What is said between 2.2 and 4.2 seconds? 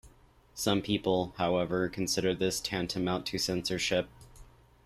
this tantamount to censorship.